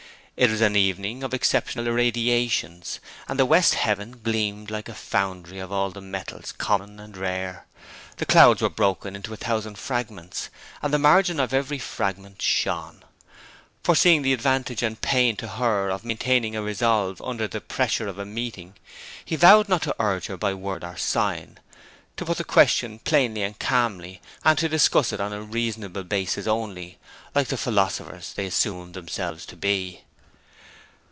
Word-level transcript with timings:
It 0.37 0.49
was 0.49 0.61
an 0.61 0.75
evening 0.75 1.21
of 1.21 1.35
exceptional 1.35 1.85
irradiations, 1.85 2.99
and 3.27 3.37
the 3.37 3.45
west 3.45 3.75
heaven 3.75 4.21
gleamed 4.23 4.71
like 4.71 4.89
a 4.89 4.95
foundry 4.95 5.59
of 5.59 5.71
all 5.71 5.91
metals 5.91 6.51
common 6.53 6.99
and 6.99 7.15
rare. 7.15 7.67
The 8.17 8.25
clouds 8.25 8.59
were 8.59 8.69
broken 8.69 9.15
into 9.15 9.33
a 9.33 9.37
thousand 9.37 9.77
fragments, 9.77 10.49
and 10.81 10.91
the 10.91 10.97
margin 10.97 11.39
of 11.39 11.53
every 11.53 11.77
fragment 11.77 12.41
shone. 12.41 13.03
Foreseeing 13.83 14.23
the 14.23 14.31
disadvantage 14.31 14.81
and 14.81 14.99
pain 14.99 15.35
to 15.35 15.47
her 15.47 15.89
of 15.91 16.03
maintaining 16.03 16.55
a 16.55 16.63
resolve 16.63 17.21
under 17.21 17.47
the 17.47 17.61
pressure 17.61 18.07
of 18.07 18.17
a 18.17 18.25
meeting, 18.25 18.73
he 19.23 19.35
vowed 19.35 19.69
not 19.69 19.83
to 19.83 19.95
urge 19.99 20.25
her 20.25 20.37
by 20.37 20.55
word 20.55 20.83
or 20.83 20.97
sign; 20.97 21.59
to 22.17 22.25
put 22.25 22.39
the 22.39 22.43
question 22.43 22.97
plainly 22.97 23.43
and 23.43 23.59
calmly, 23.59 24.23
and 24.43 24.57
to 24.57 24.67
discuss 24.67 25.13
it 25.13 25.21
on 25.21 25.33
a 25.33 25.41
reasonable 25.43 26.03
basis 26.03 26.47
only, 26.47 26.97
like 27.35 27.49
the 27.49 27.57
philosophers 27.57 28.33
they 28.33 28.47
assumed 28.47 28.95
themselves 28.95 29.45
to 29.45 29.55
be. 29.55 30.01